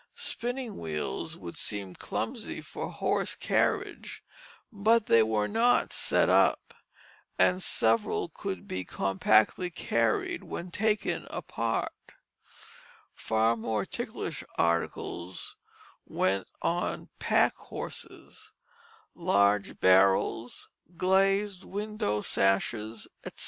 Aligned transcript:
Spinning 0.15 0.79
wheels 0.79 1.37
would 1.37 1.55
seem 1.55 1.93
clumsy 1.93 2.59
for 2.59 2.89
horse 2.89 3.35
carriage, 3.35 4.23
but 4.71 5.05
they 5.05 5.21
were 5.21 5.47
not 5.47 5.93
set 5.93 6.27
up, 6.27 6.73
and 7.37 7.61
several 7.61 8.27
could 8.27 8.67
be 8.67 8.83
compactly 8.83 9.69
carried 9.69 10.43
when 10.43 10.71
taken 10.71 11.27
apart; 11.29 12.15
far 13.13 13.55
more 13.55 13.85
ticklish 13.85 14.43
articles 14.57 15.55
went 16.07 16.47
on 16.63 17.09
pack 17.19 17.55
horses, 17.55 18.55
large 19.13 19.79
barrels, 19.79 20.67
glazed 20.97 21.63
window 21.63 22.21
sashes, 22.21 23.07
etc. 23.23 23.39